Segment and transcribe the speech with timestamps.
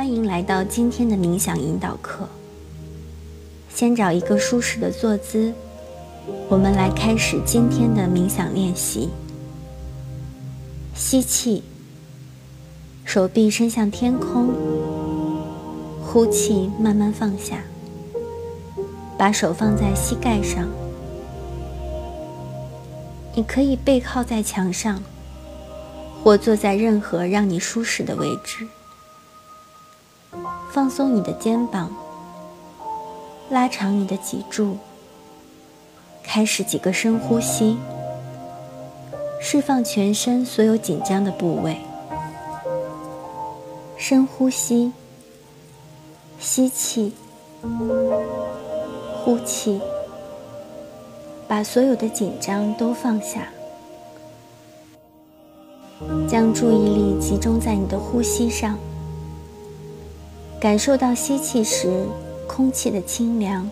[0.00, 2.26] 欢迎来到今天的冥想引导课。
[3.68, 5.52] 先找一个舒适的坐姿，
[6.48, 9.10] 我们来开始今天的冥想练习。
[10.94, 11.62] 吸气，
[13.04, 14.46] 手臂伸向天空；
[16.02, 17.62] 呼气，慢慢放下，
[19.18, 20.66] 把手放在膝盖上。
[23.34, 25.02] 你可以背靠在墙上，
[26.24, 28.66] 或坐在任何让你舒适的位置。
[30.72, 31.90] 放松你的肩膀，
[33.50, 34.76] 拉长你的脊柱，
[36.22, 37.76] 开始几个深呼吸，
[39.40, 41.76] 释放全身所有紧张的部位。
[43.96, 44.92] 深呼吸，
[46.38, 47.14] 吸气，
[49.24, 49.80] 呼气，
[51.48, 53.48] 把所有的紧张都放下，
[56.28, 58.78] 将注意力集中在你的呼吸上。
[60.60, 62.06] 感受到吸气时
[62.46, 63.66] 空气的清凉，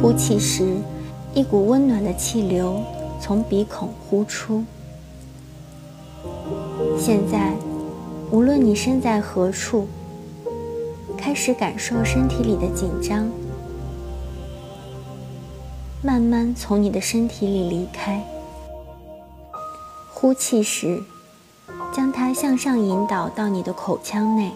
[0.00, 0.76] 呼气时
[1.34, 2.80] 一股温暖的气流
[3.20, 4.62] 从鼻孔呼出。
[6.96, 7.54] 现在，
[8.30, 9.88] 无论你身在何处，
[11.18, 13.28] 开始感受身体里的紧张，
[16.02, 18.24] 慢慢从你的身体里离开。
[20.14, 21.02] 呼气时，
[21.92, 24.52] 将它向上引导到你的口腔内。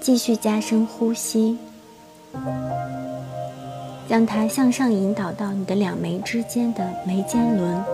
[0.00, 1.58] 继续加深呼吸，
[4.08, 7.84] 将它向上引导到你的两眉之间的眉间轮，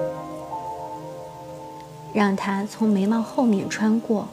[2.12, 4.28] 让它从眉毛后面穿过，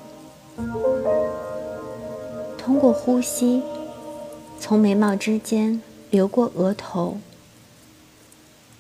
[2.58, 3.63] 通过呼吸
[4.59, 7.17] 从眉毛之间流过额头，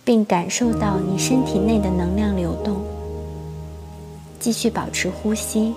[0.03, 2.81] 并感受到你身体内的能量流动。
[4.39, 5.73] 继续保持呼吸。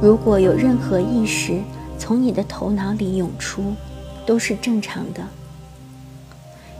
[0.00, 1.58] 如果有任何意识
[1.98, 3.74] 从你的头脑里涌出，
[4.26, 5.22] 都是正常的。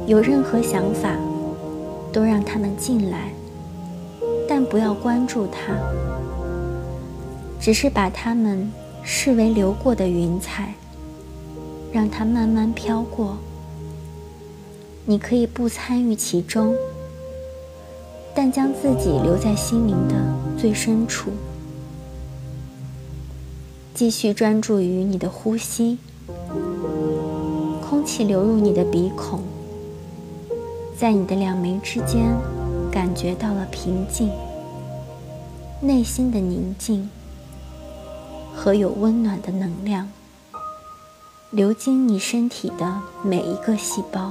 [0.07, 1.17] 有任何想法，
[2.13, 3.31] 都让他们进来，
[4.47, 5.75] 但不要关注它，
[7.59, 8.71] 只是把它们
[9.03, 10.75] 视为流过的云彩，
[11.91, 13.39] 让它慢慢飘过。
[15.07, 16.75] 你可以不参与其中，
[18.35, 20.15] 但将自己留在心灵的
[20.59, 21.31] 最深处。
[23.97, 25.97] 继续专注于你的呼吸，
[27.81, 29.41] 空气流入你的鼻孔，
[30.99, 32.37] 在你的两眉之间，
[32.93, 34.31] 感觉到了平静、
[35.81, 37.09] 内心的宁静
[38.55, 40.11] 和有温暖的能量，
[41.51, 44.31] 流经你身体的每一个细胞。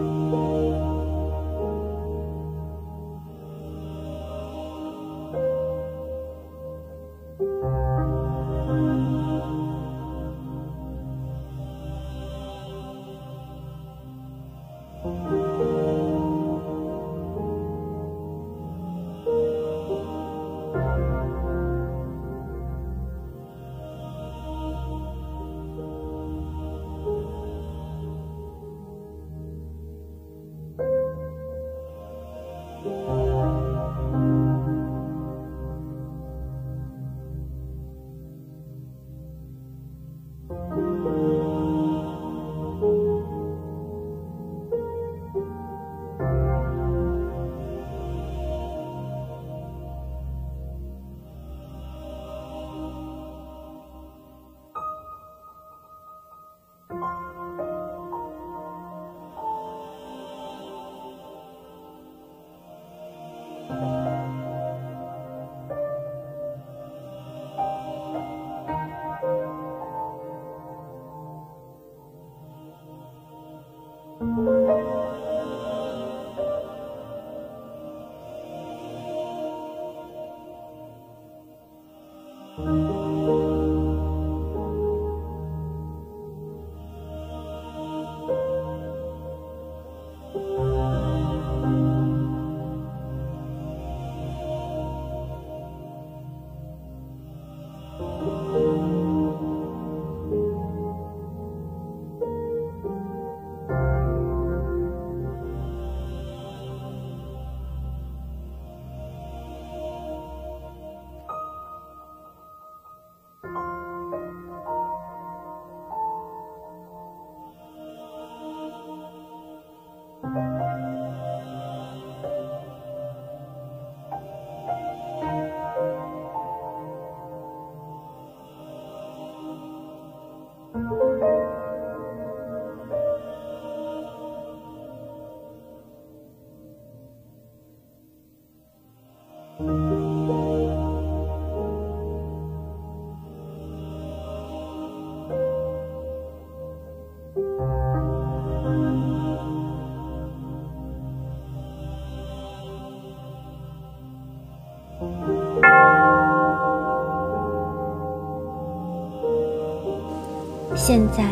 [160.83, 161.23] 现在，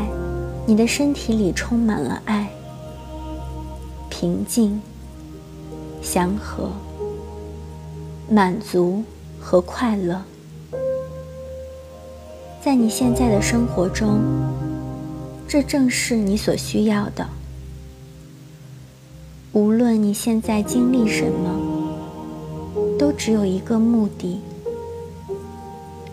[0.67, 2.47] 你的身体里充满了爱、
[4.07, 4.79] 平静、
[6.03, 6.69] 祥和、
[8.29, 9.03] 满足
[9.39, 10.21] 和快乐。
[12.61, 14.19] 在你现在的生活中，
[15.47, 17.27] 这正是你所需要的。
[19.53, 21.97] 无论你现在经历什么，
[22.99, 24.39] 都只有一个目的，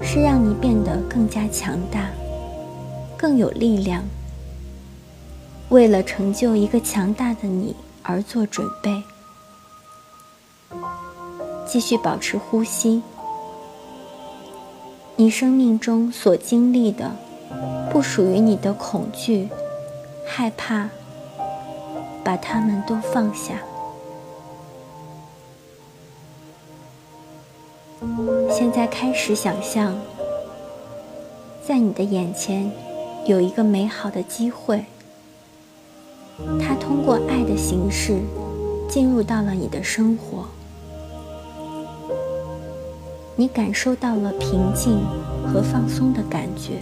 [0.01, 2.09] 是让你变得更加强大。
[3.17, 4.03] 更有力量，
[5.71, 9.03] 为了成就一个强大的你而做准备。
[11.67, 13.03] 继续保持呼吸。
[15.17, 17.11] 你生命中所经历的，
[17.91, 19.49] 不属于你的恐惧、
[20.27, 20.91] 害怕，
[22.23, 23.55] 把它们都放下。
[28.51, 29.99] 现在开始想象，
[31.67, 32.71] 在你的眼前。
[33.27, 34.85] 有一个美好的机会，
[36.61, 38.21] 它通过爱的形式
[38.89, 40.47] 进入到了你的生活。
[43.35, 45.01] 你感受到了平静
[45.45, 46.79] 和放松的感觉，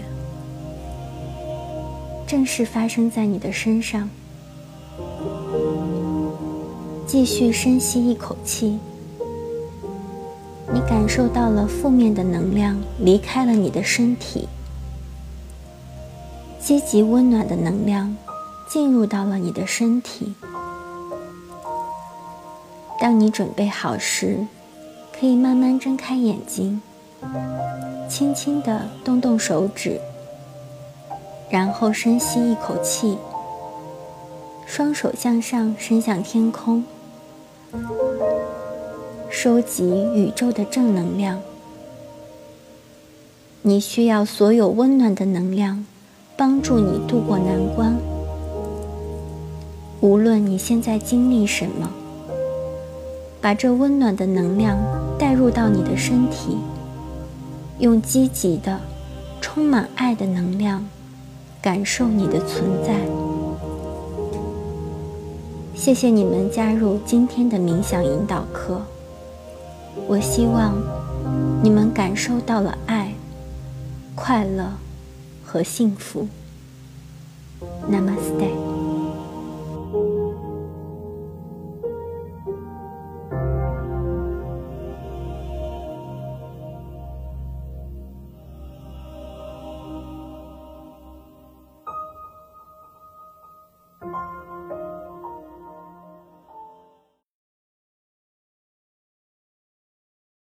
[2.27, 4.11] 正是发生在你的身上。
[7.07, 8.79] 继续深吸一口气，
[10.75, 14.47] 你感受到了负面的能量离开了你的身体。
[16.65, 18.17] 积极温暖的能量
[18.67, 20.33] 进入到了你的身体。
[22.99, 24.47] 当你准备好时，
[25.13, 26.81] 可以慢慢睁开眼睛，
[28.09, 30.01] 轻轻地动动手指，
[31.51, 33.19] 然后深吸一口气，
[34.65, 36.83] 双手向上伸向天空，
[39.29, 41.43] 收集宇宙的正能量。
[43.61, 45.85] 你需要所有温暖的能量。
[46.37, 47.97] 帮助你度过难关。
[50.01, 51.89] 无论你现在经历什么，
[53.41, 54.77] 把这温暖的能量
[55.19, 56.59] 带入到你的身体，
[57.79, 58.81] 用积极的、
[59.41, 60.85] 充满爱的能量
[61.63, 62.95] 感受你的存在。
[65.75, 68.81] 谢谢你们加入今天的冥想引导课。
[70.07, 70.75] 我希望
[71.63, 73.13] 你们感受到了爱、
[74.15, 74.84] 快乐。
[75.55, 76.27] 和幸福
[77.89, 78.74] ，Namaste。